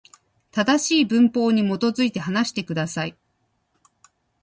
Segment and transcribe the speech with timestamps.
[0.49, 3.15] 正しい文法に基づいて、話してください。